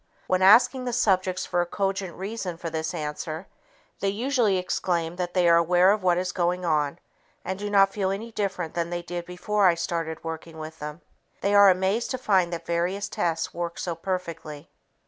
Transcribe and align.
When 0.25 0.41
asking 0.41 0.85
the 0.85 0.93
subjects 0.93 1.45
for 1.45 1.61
a 1.61 1.65
cogent 1.67 2.15
reason 2.17 2.57
for 2.57 2.71
this 2.71 2.91
answer, 2.95 3.45
they 3.99 4.09
usually 4.09 4.57
exclaim 4.57 5.15
that 5.17 5.35
they 5.35 5.47
are 5.47 5.57
aware 5.57 5.91
of 5.91 6.01
what 6.01 6.17
is 6.17 6.31
going 6.31 6.65
on 6.65 6.97
and 7.45 7.59
do 7.59 7.69
not 7.69 7.93
feel 7.93 8.09
any 8.09 8.31
different 8.31 8.73
than 8.73 8.89
they 8.89 9.03
did 9.03 9.27
before 9.27 9.67
I 9.67 9.75
started 9.75 10.23
working 10.23 10.57
with 10.57 10.79
them. 10.79 11.01
They 11.41 11.53
are 11.53 11.69
amazed 11.69 12.09
to 12.09 12.17
find 12.17 12.51
that 12.51 12.65
various 12.65 13.07
tests 13.09 13.53
work 13.53 13.77
so 13.77 13.93
perfectly. 13.93 14.71